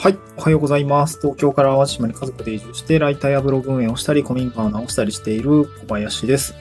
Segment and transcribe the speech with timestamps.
[0.00, 0.18] はい。
[0.38, 1.18] おはようございます。
[1.20, 6.54] 東京から淡路島に家族で移住して、ライターやブログ運営をしたり、古民家を直したりしている小林です。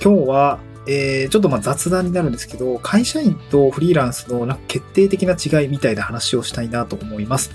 [0.00, 7.50] 今日は、えー、ちょっとま雑談になるんですけど、会社員とフリーランスのなんか決定的な違いみたいな話をしたいなと思います。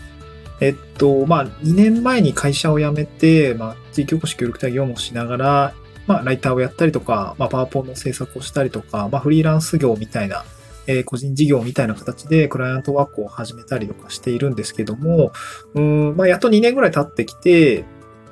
[0.59, 5.73] えっと、まあ、2年前に会社を辞めて、まあ、地域おこし協力隊業務をしながら、
[6.05, 10.43] まあ、ライターをやったりとか、まあ、パワポンの制作をしたりとか、まあ、フリーランス業みたいな
[10.87, 15.31] えー、個人事業みたいな形でクライアントワークを始めたりとかしているんですけども、
[15.75, 17.85] うん、まあ、やっと2年ぐらい経ってきて、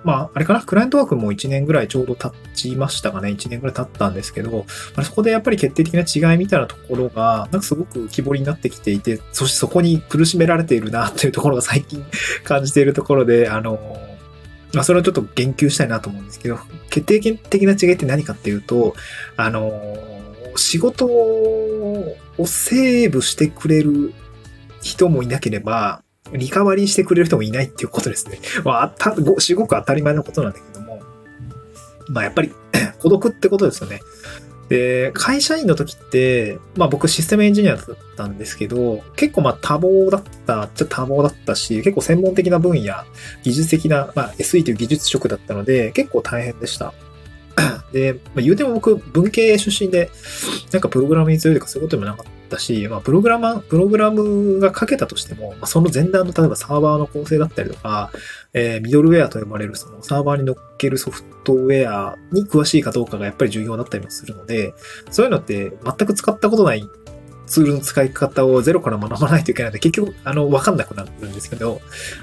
[0.06, 3.30] まあ、あれかな、クライアントワークも1年ぐらいちょうど経ちましたかね。
[3.30, 12.06] 1年ぐらい経ったんですけど、まあ、そこでやっぱり決定的な違いみたいなところが、なんかすごく浮き彫りになってきていて、そしてそこに苦しめられているなというところが最近
[12.46, 13.80] 感じているところで、あの、
[14.74, 16.60] まあ、それをちょっと言及したいなと思うんですけど、
[16.92, 18.96] 決定的な違いって何かっていうと、
[19.38, 19.98] あの、
[20.56, 21.65] 仕事を
[22.38, 24.14] をセーブしてくれる
[24.82, 28.40] 人もいなければ、リカバリーしてくれる人もいないっていうことですね。
[28.64, 31.00] まあ、たすごく当たり前のことなんだけども、
[32.10, 32.52] まあやっぱり
[33.00, 34.00] 孤独ってことですよね。
[34.70, 37.86] で、会社員の時って、まあ僕システムエンジニアだっ
[38.18, 42.94] たんですけど、結構まあ多忙だったっ、ちょっと多忙だったし、結構専門的な分野、
[43.44, 46.94] 技術的な、まあ SE という技術職だったので、結構大変でした。
[47.92, 50.10] で、まあ、言うても僕、文系出身で、
[50.72, 58.12] なんかプログラムに強いとかそういうことでもなかったし、まあ、プログラマー、プログラムが書けたとしても、まあ、その前段の例えばサーバーの構成だったりとか、
[58.54, 64.74] えー、ミドルウェアと呼ばれるそのサーバーに乗っけるソフトウェアに詳しいかどうかがやっぱり重要だったりもするので、
[65.10, 66.84] そういうのって全く使ったことない
[67.48, 71.82] ツールの使い方をゼロから学ばないといけないので、結局、あの、わかんなくなるんですけど、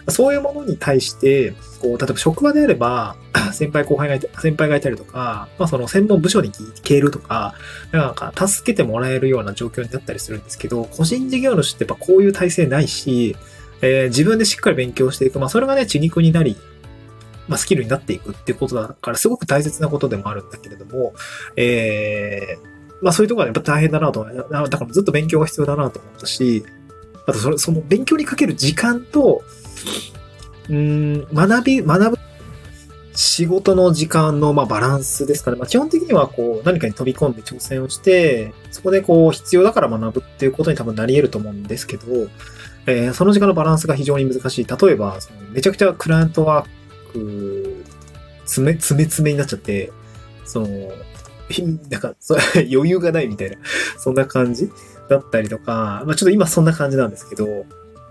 [0.08, 3.16] そういうものに対して、こう、例えば職場であれば、
[3.52, 7.54] 先輩後輩がいて、先輩がいたりとか、まあその専門部署に聞けるとか、
[7.92, 13.36] なんか助けてもらえるような状況になったりするんですけど、個人事業主ってやっぱこういう体制ないし、
[13.80, 15.38] えー、自分でしっかり勉強していく。
[15.38, 16.56] まあそれがね、血肉になり、
[17.48, 21.14] まあ、スキルになっていくっていうことだから、すごく大切なことでもあるんだけれども、
[21.56, 22.71] えー、
[23.02, 24.24] まあそういうところはやっぱ大変だなと。
[24.24, 26.64] だからずっと勉強が必要だなと思ったし、
[27.26, 29.42] あとそれ、その勉強にかける時間と、
[30.70, 32.18] うん、学び、学ぶ
[33.14, 35.56] 仕事の時間のまあバランスですかね。
[35.56, 42.04] まあ基本的にはこう何かに飛び込んで挑戦をして、そこでこう必要だから学ぶっていうことに多分なり得ると思うんですけど、
[42.86, 44.66] えー、その時間のバランスが非常に難しい。
[44.66, 47.84] 例えば、そのめちゃくちゃクライアントワーク、
[48.44, 49.92] 詰め、詰め詰めになっちゃって、
[50.44, 50.68] その、
[51.90, 53.56] なんか、そ余裕がないみたいな、
[53.98, 54.70] そんな感じ
[55.08, 57.46] だったりとか、まあちょっと今そんな感じなんですけど、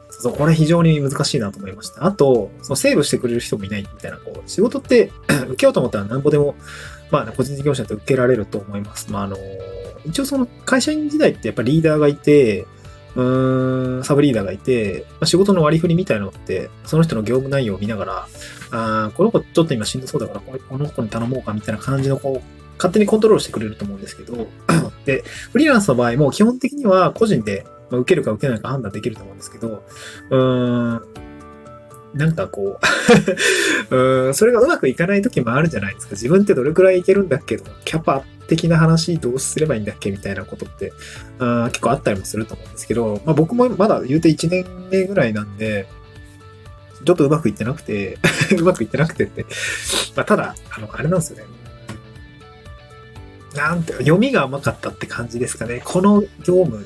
[0.10, 2.06] そう、これ非常に難しいなと思いました。
[2.06, 5.12] あと、そのセーブしてくれる人もいないみたいな、こう、仕事って
[5.48, 6.56] 受けようと思ったら何ぼでも、
[7.10, 9.12] まあ、個人事業者って受けられると思います。
[9.12, 9.38] まあ、あの、
[10.06, 12.68] 一応その会社員時代ってやっぱリーダーがいて、
[13.16, 18.28] うーん、サブリーダーがいて、まあ、仕事の割り振りみたいなのって、その人の業務内容を見ながら、
[18.72, 24.48] あこの子ちょっと今しんどそうだから、この子に頼もうかみたいな感じのこう、勝手にコントロールしてくれると思うんですけど、
[25.06, 29.84] で、フリーランスの場合も基本的には個人で受けるか受けないか判断できると思うんですけど、
[30.32, 31.02] うーん、
[32.16, 32.80] なんかこ
[33.90, 36.14] う うん、それがうまくいかない時もあるじゃないですか。
[36.14, 40.92] 自分ってどれくらいいけるんだっけとか、キャパ的な話どうすればいいんだっけみたいなことって
[41.40, 45.88] あ結構あったりもすると思うんですけど、まあ僕もまだ言うて1年目ぐらいなんで、
[47.06, 48.18] ちょっとうまくいってなくて
[48.58, 49.46] うまくいってなくてって、
[50.16, 51.61] まあただ、あの、あれなんですよね。
[53.56, 55.82] なんて、読みが甘かったって感じですかね。
[55.84, 56.86] この業務、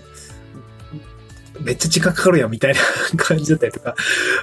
[1.61, 2.79] めっちゃ時間かかるやんみたいな
[3.17, 3.95] 感じだったりとか、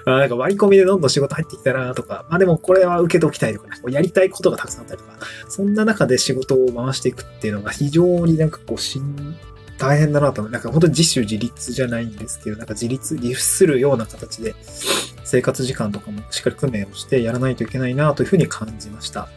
[0.06, 5.18] あなんか割り込みでどんどん仕事入ってきたなとか、まあでもこれは受けておきたいとか、ね、やりたいことがたくさんあったりとか、
[5.48, 9.36] そんな中で仕事を回していくっていうのが非常になんかこうしん、
[9.78, 10.52] 大変だなと思う。
[10.52, 14.54] なんか本当に自主自立じゃないんですけど、なんか自立、立するような形で
[15.24, 19.28] 生活時間とかもしっかり訓練をしてやらないといけないなというふうに感じました。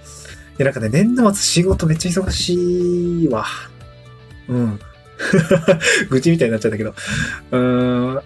[0.57, 3.45] で、なんかね、年度末仕事めっちゃ忙しいわ。
[4.47, 4.79] うん。
[6.09, 6.93] 愚痴みたいになっちゃったけど。
[7.51, 8.21] うーん。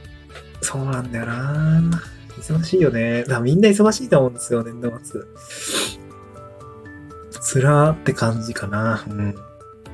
[0.61, 1.81] そうなんだよな
[2.39, 3.23] 忙しいよね。
[3.23, 5.21] だみんな忙しいと思うんですよ、年度末。
[7.41, 9.03] つらーって感じかな。
[9.07, 9.29] うん。
[9.31, 9.33] っ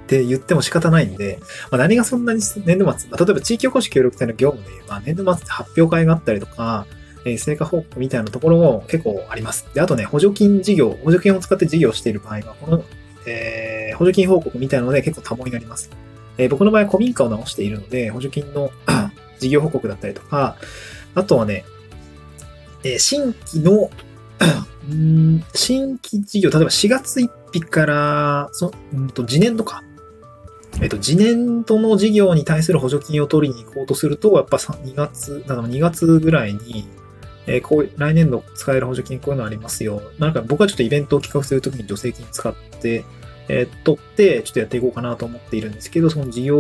[0.08, 1.40] て言っても仕方ないんで、
[1.72, 6.86] まあ、何がそんなに年度末、まあ、例えば地域おこし協力隊の業務で、まあ、年度末って発表会があったりとか、
[7.26, 9.68] え成果報告みたいなところも結構あります。
[9.74, 12.84] で、あとね、補助金事業、補助金を使って事業している場合は、この、
[13.26, 15.90] えー、補助金報告みたいなので結構多忙になります。
[16.38, 18.70] えー、僕の場合は古民家を直しているので、補助金の
[19.40, 20.56] 事業報告だったりとか、
[21.16, 21.66] あとはね、
[22.84, 23.90] えー、新規の
[24.94, 29.84] ん新規事業、例えば4月1日から、そうんと、次年度か。
[30.82, 36.86] えっと、次年度の事業に対する補助金を取りに行こうとすると、やっぱ2月、だから2月ぐらいに、
[37.48, 40.02] えーこう、来年度使える補助金こういうのありますよ。
[40.20, 43.06] なんか僕はちょっとイベントを企画するときに助成金使って、
[43.48, 46.60] えー取って、ちょっとやっていこうかなと思っているんですけど、その事業、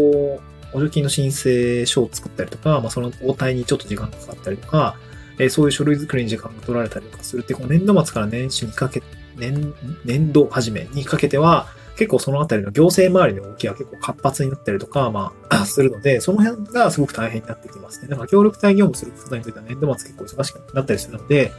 [0.71, 4.97] 補助金の申請書を作ったりとか、まあその応対にちょっと時間がかかったりとか、
[5.39, 9.01] えーそういう書類作りに時間が取られたりとかするって、この年度末から年始にかけ、
[9.37, 9.73] 年、
[10.05, 18.07] 年度始めにかけては、結構そのあたりの行政周りの動きが結構活発になったりとか、まあ、 するので、その辺がすごく大変になってきますね。
[18.09, 21.51] だから協力隊業務する方にとっては年度末結構忙しくなったりするので、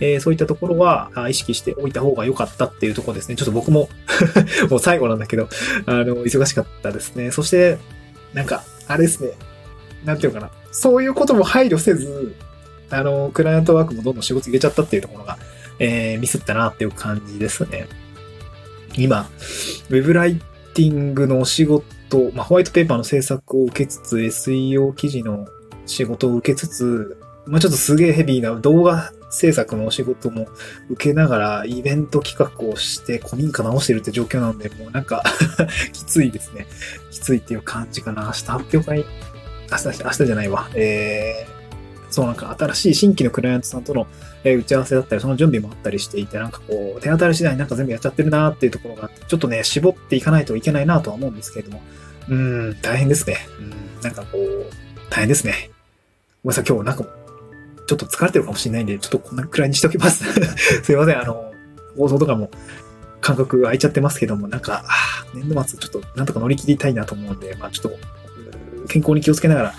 [0.00, 3.36] えーそういったところは意識しておいた方が良かったっていうところですね。
[3.36, 3.88] ちょっと僕も
[4.70, 5.48] もう最後なんだけど、
[5.86, 7.30] あの、忙しかったですね。
[7.30, 7.78] そして、
[8.32, 9.32] なんか、あれですね。
[10.04, 10.52] なんていうのかな。
[10.72, 12.34] そういうことも配慮せず、
[12.90, 15.38] あの、クライアントワークもどんどん仕事入れちゃったっていうところが、
[15.78, 17.86] えーミスったなっていう感じですね。
[18.96, 19.28] 今、
[19.90, 20.36] ウェブライ
[20.74, 25.46] ティングのお仕事、まあ、ホワイトペーパーの制作を受けつつ、SEO 記事の
[25.86, 27.16] 仕事を受けつつ、
[27.46, 30.46] まあ、ちょっとすげえヘビーな動画制作のお仕事も
[30.90, 35.24] 受けながら、イベント企画をして、古民家直してるって状況なんで、もうなんか
[35.92, 36.66] きついですね。
[37.10, 38.24] きついっていう感じかな。
[38.26, 38.98] 明日発表会、
[39.70, 40.70] 明日、明日じゃないわ。
[40.74, 41.61] えー、
[42.12, 44.06] そうなんか新しい新規のクライアントさんとの
[44.44, 51.82] え打ち合わせだったり、その準備もあったりしていて、なんかこう、手当たり次第になんか全部やっちゃってるなっていうところがあって、ちょっとね、絞っていかないといけないなとは思うんですけれども、
[52.28, 53.38] うーん、大変ですね。
[53.58, 54.66] うん、なんかこう、
[55.10, 55.70] 大変ですね。
[56.44, 57.04] ごめんなさい、今日なんか、
[57.86, 60.24] ちょっと疲れてるかもしれないんで、ちょっとこんなくらいにしておきます。
[60.82, 61.52] すいません、あの、
[61.96, 62.50] 放送とかも
[63.20, 64.84] 感覚空いちゃってますけども、なんか、
[65.34, 67.98] 年度末ちょっとなんとか乗り切りたいなと思うんで、まあちょっと、
[68.88, 69.74] 健康に気をつけながら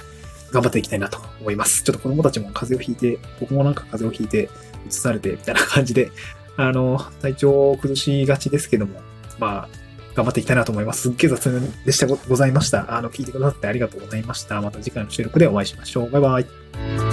[0.53, 1.83] 頑張っていきたいなと思います。
[1.83, 4.49] ちょっと子供たちも風邪をひいて、僕もなんか風邪をひいて、
[4.87, 6.11] 移されてみたいな感じで、
[6.55, 9.01] あの、体調を崩しがちですけども、
[9.39, 9.69] まあ、
[10.13, 11.03] 頑張っていきたいなと思います。
[11.03, 12.95] すっげえ雑念でしたございました。
[12.95, 14.61] あの、聞いてくださってありがとうございました。
[14.61, 16.11] また次回の収録でお会いしましょう。
[16.11, 17.12] バイバイ。